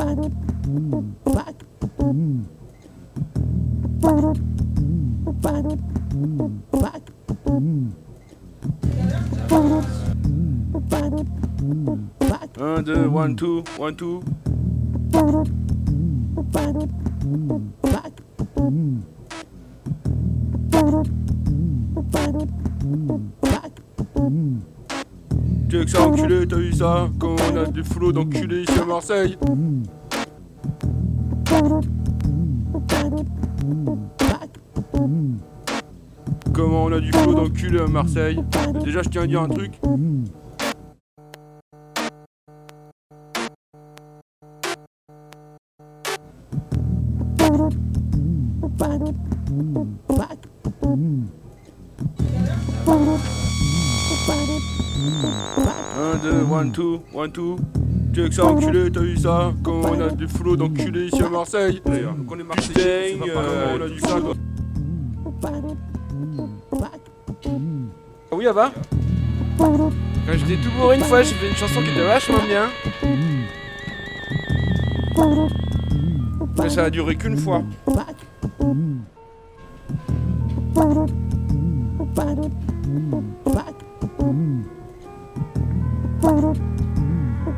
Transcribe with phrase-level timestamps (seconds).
[0.00, 0.16] back,
[1.24, 1.54] back,
[5.42, 5.60] back, back,
[6.72, 7.02] back,
[12.18, 12.58] back.
[12.58, 14.22] Un, deux, one, two, one, two.
[15.10, 15.46] Back,
[16.52, 16.74] back,
[17.82, 18.12] back,
[18.62, 19.10] back.
[25.70, 25.98] que ça
[26.48, 29.38] t'as vu ça Quand on a du flow d'enculé ici à Marseille.
[36.52, 38.42] Comment on a du flow d'enculé à Marseille.
[38.82, 39.72] Déjà, je tiens à dire un truc.
[55.00, 57.42] 1, 2, 1, 2, 1, 2.
[58.14, 61.80] Check ça, enculé, t'as vu ça Quand on a du flow d'enculé ici à Marseille.
[61.84, 64.34] Donc on est Marseillais, euh, on a du ça quoi.
[68.32, 68.72] Ah oui, Ava
[69.58, 69.90] Quand
[70.26, 72.68] j'étais tout bourré une fois, j'ai fait une chanson qui était vachement bien.
[76.68, 77.62] Ça a duré qu'une fois.